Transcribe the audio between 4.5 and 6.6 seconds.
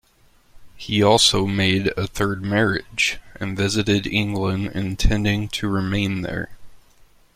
intending to remain there.